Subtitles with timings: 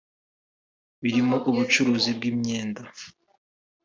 [1.01, 2.81] birimo ubucuruzi bw’imyenda